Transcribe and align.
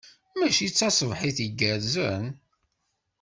Mačči 0.37 0.67
d 0.71 0.73
taṣebḥit 0.73 1.37
igerrzen? 1.47 2.25